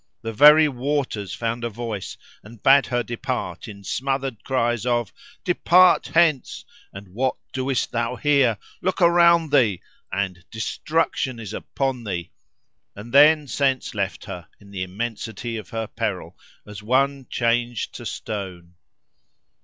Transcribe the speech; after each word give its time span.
The 0.23 0.33
very 0.33 0.67
waters 0.67 1.35
found 1.35 1.63
a 1.63 1.69
voice 1.69 2.17
and 2.41 2.63
bade 2.63 2.87
her 2.87 3.03
depart, 3.03 3.67
in 3.67 3.83
smothered 3.83 4.43
cries 4.43 4.83
of, 4.83 5.13
Depart 5.43 6.07
hence! 6.15 6.65
and 6.91 7.09
What 7.09 7.35
doest 7.53 7.91
thou 7.91 8.15
here? 8.15 8.57
Look 8.81 8.99
around 8.99 9.51
thee! 9.51 9.79
and 10.11 10.43
Destruction 10.49 11.39
is 11.39 11.53
upon 11.53 12.03
thee! 12.03 12.31
And 12.95 13.13
then 13.13 13.45
sense 13.47 13.93
left 13.93 14.25
her, 14.25 14.47
in 14.59 14.71
the 14.71 14.81
immensity 14.81 15.55
of 15.57 15.69
her 15.69 15.85
peril, 15.85 16.35
as 16.65 16.81
one 16.81 17.27
changed 17.29 17.93
to 17.93 18.05
stone. 18.07 18.73